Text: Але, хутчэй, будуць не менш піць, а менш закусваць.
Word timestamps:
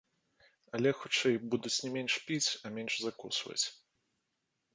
Але, 0.77 0.89
хутчэй, 1.01 1.35
будуць 1.55 1.73
не 1.83 1.91
менш 1.99 2.13
піць, 2.31 2.49
а 2.65 2.73
менш 2.79 2.93
закусваць. 3.05 3.63